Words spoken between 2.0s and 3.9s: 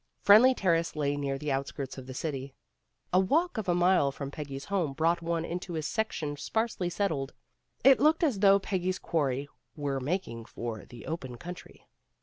the city. A walk of a